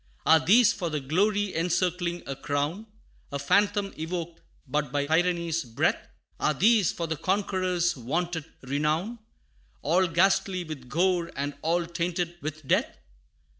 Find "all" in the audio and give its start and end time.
9.83-10.07, 11.61-11.85